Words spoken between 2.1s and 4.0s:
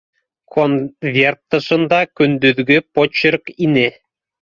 көндөҙгө почерк ине